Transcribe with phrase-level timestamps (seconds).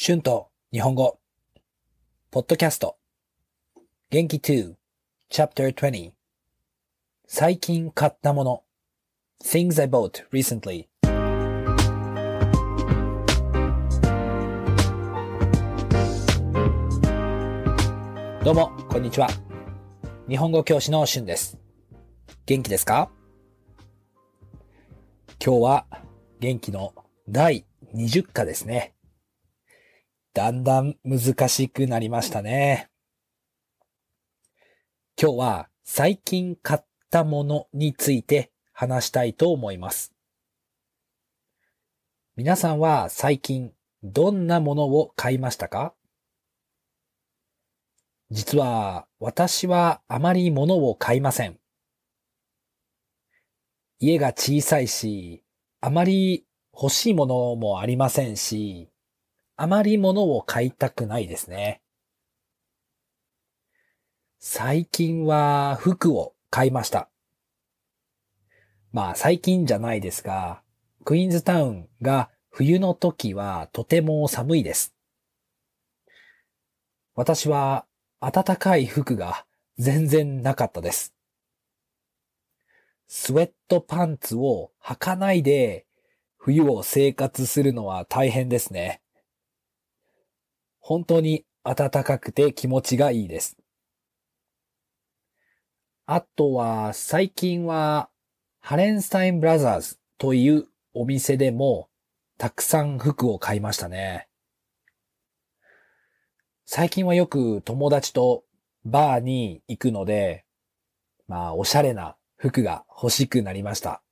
[0.00, 1.18] 春と日本語。
[2.30, 2.98] ポッドキャスト。
[4.10, 4.74] 元気2
[5.28, 6.12] Chapter 20
[7.26, 8.62] 最近買ったもの。
[9.42, 10.86] Things I bought recently.
[18.44, 19.26] どうも、こんにちは。
[20.28, 21.58] 日本語教師の春です。
[22.46, 23.10] 元気ですか？
[25.44, 25.86] 今日は
[26.38, 26.94] 元気の
[27.28, 28.94] 第20課ですね。
[30.38, 32.90] だんだん難しくなりましたね。
[35.20, 40.14] 今日は最近買ったものについて話したいと思います。
[42.36, 43.72] 皆さんは最近
[44.04, 45.92] どんなものを買いましたか？
[48.30, 51.58] 実は私はあまり物を買いません。
[53.98, 55.42] 家が小さいし、
[55.80, 58.88] あまり欲しいものもありませんし、
[59.60, 61.82] あまり物を買いたくないですね。
[64.38, 67.10] 最近は服を買いました。
[68.92, 70.62] まあ最近じゃないですが、
[71.04, 74.94] クイーンズタウンが冬の時はとても寒いです。
[77.16, 77.84] 私は
[78.20, 79.44] 暖かい服が
[79.76, 81.14] 全然なかったです。
[83.08, 85.84] スウェットパンツを履かないで
[86.36, 89.02] 冬を生活するのは大変ですね。
[90.88, 93.58] 本当に暖かくて気持ちがいいです。
[96.06, 98.08] あとは最近は
[98.60, 101.90] ハレンスタインブラザーズというお店でも
[102.38, 104.28] たくさん服を買いましたね。
[106.64, 108.44] 最近はよく友達と
[108.86, 110.46] バーに行くので、
[111.26, 114.02] まあおしゃれな服が欲しくなりました。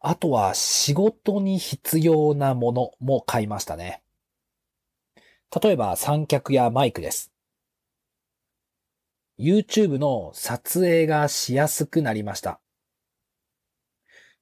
[0.00, 4.02] あとは仕事に必要なものも買いましたね。
[5.62, 7.30] 例えば三脚やマイクです。
[9.38, 12.60] YouTube の撮影がしやすくなりました。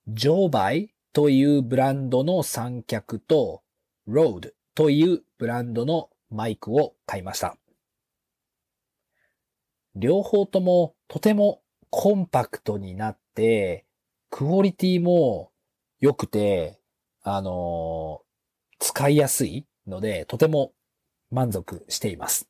[0.07, 3.63] ジョーバイというブランドの三脚と
[4.09, 7.57] Rode というブランドのマイクを買いました。
[9.97, 13.88] 両方ともとてもコンパクトになって、
[14.31, 15.51] クオリティも
[16.01, 16.81] 良くて、
[17.23, 18.29] あのー
[18.79, 20.73] 使いやすいので、とても
[21.31, 22.49] 満足しています。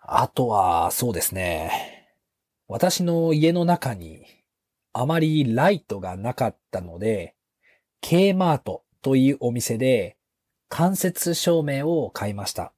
[0.00, 2.08] あとは、そうですね。
[2.68, 4.26] 私の家の中に
[4.92, 7.34] あまりライトがなかったので、
[8.00, 10.16] K マートというお店で
[10.68, 12.72] 間接照明を買いました。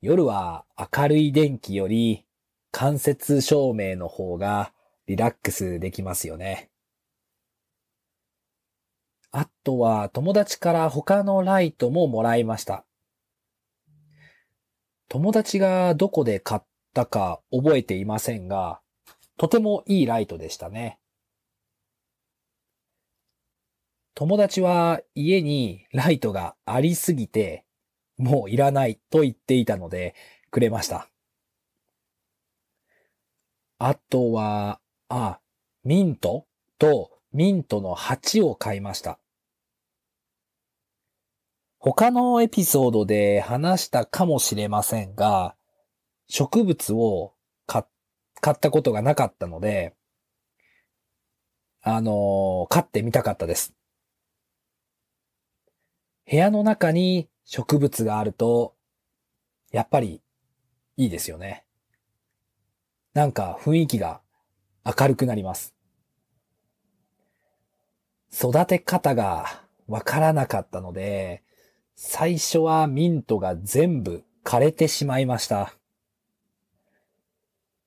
[0.00, 2.24] 夜は明るい電気より
[2.72, 4.72] 間接照明の方が
[5.06, 6.70] リラックスできますよね。
[9.30, 12.84] あとは友達から他のライトももらいました。
[15.08, 16.62] 友達がどこで買っ
[16.94, 18.80] たか覚えていませんが、
[19.36, 20.98] とてもいいライトでしたね。
[24.14, 27.66] 友達は家にライトがありすぎて、
[28.16, 30.14] もういらないと言っていたので
[30.50, 31.11] くれました。
[33.84, 35.40] あとは、あ、
[35.82, 36.46] ミント？
[36.78, 39.18] とミントの鉢を買いました。
[41.80, 45.56] 他のエピソードで話したかもしれませんが、
[46.28, 47.34] 植物を
[47.66, 49.96] 買ったことがなかったので、
[51.80, 53.74] あのー、飼ってみたかったです。
[56.30, 58.76] 部屋の中に植物があると、
[59.72, 60.22] やっぱり
[60.96, 61.64] いいですよね。
[63.14, 64.20] なんか雰囲気が
[64.84, 65.74] 明るくなります。
[68.32, 71.42] 育て方がわからなかったので、
[71.94, 75.74] 最初はミントが全部枯れてしまいました。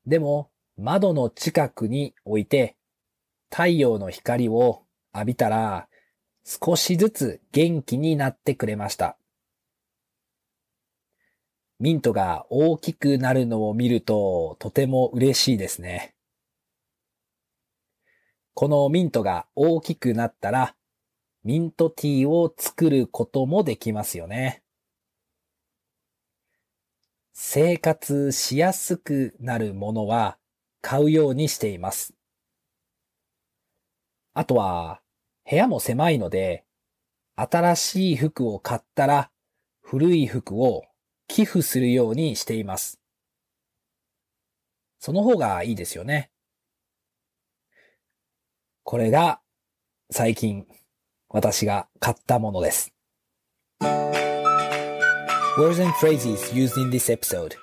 [0.05, 2.75] でも、窓の近くに置いて、
[3.49, 5.87] 太陽の光を浴びたら、
[6.43, 9.17] 少しずつ元気になってくれました。
[11.79, 16.15] ミントが大きくなるのを見るととても嬉しいですね。
[18.53, 20.75] このミントが大きくなったら、
[21.43, 24.63] ミントティーを作ることもできますよね。
[27.33, 30.37] 生活しやすくなるものは
[30.81, 32.13] 買うようにしています。
[34.33, 35.01] あとは、
[35.49, 36.63] 部屋も狭いので、
[37.35, 39.29] 新しい服を買ったら
[39.81, 40.85] 古い服を
[41.27, 42.99] 寄付するようにしています。
[44.99, 46.31] その方がいいですよね。
[48.83, 49.41] これが
[50.11, 50.65] 最近
[51.29, 52.93] 私が買ったものです。
[55.57, 57.55] Words and phrases used in this episode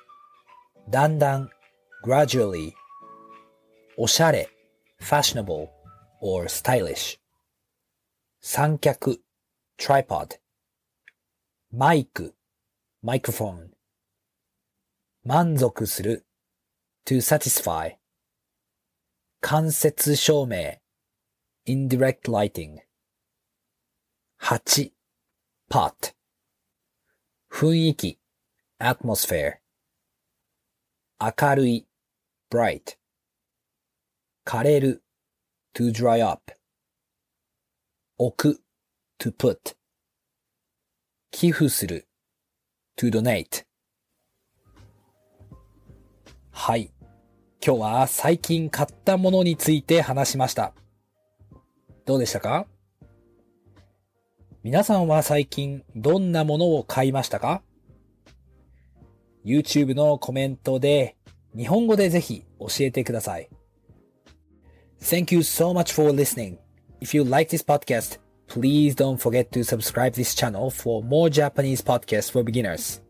[0.89, 1.51] だんだん
[2.05, 2.73] gradually
[3.97, 4.49] おしゃれ
[5.01, 5.69] fashionable
[6.21, 7.19] or stylish
[8.41, 9.21] 三脚
[9.79, 10.39] tripod
[11.71, 12.35] マイク
[13.05, 13.71] microphone
[15.25, 16.25] 満足する
[17.05, 17.97] to satisfy
[19.41, 20.79] 間接照明
[21.67, 22.79] indirect lighting
[24.39, 24.93] 8
[25.69, 26.15] pot
[27.51, 28.21] 雰囲気
[28.79, 29.59] atmosphere
[31.19, 31.89] 明るい
[32.49, 32.97] bright
[34.47, 35.03] 枯れる
[35.75, 36.53] to dry up
[38.17, 38.63] 置く
[39.19, 39.75] to put
[41.33, 42.07] 寄付する
[42.97, 43.65] to donate
[46.51, 46.91] はい。
[47.65, 50.75] 今日は最近買ったものについて話しました。
[52.05, 52.67] どうでしたか？
[54.63, 57.63] 皆さんは最近どんなものを買いましたか
[59.45, 61.17] ?YouTube のコメントで
[61.57, 63.49] 日本語でぜひ教えてください。
[65.01, 66.59] Thank you so much for listening.
[67.01, 71.82] If you like this podcast, please don't forget to subscribe this channel for more Japanese
[71.82, 73.02] podcasts for beginners.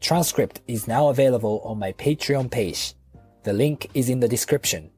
[0.00, 2.94] Transcript is now available on my Patreon page.
[3.44, 4.90] The link is in the description.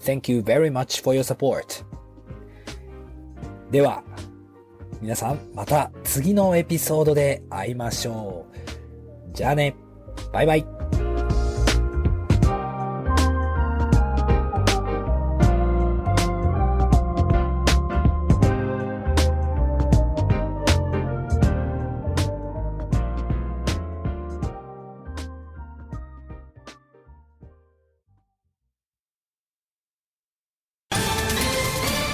[0.00, 1.84] Thank you very much for your support.
[3.70, 4.02] では、
[5.00, 9.36] 皆さん、また次のエピソードで会いましょう。
[9.36, 9.74] じゃあね。
[10.32, 10.81] バイバイ。